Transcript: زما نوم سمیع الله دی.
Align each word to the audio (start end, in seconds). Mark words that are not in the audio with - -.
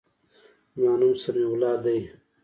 زما 0.77 0.93
نوم 0.99 1.13
سمیع 1.23 1.47
الله 1.51 1.73
دی. 1.83 1.99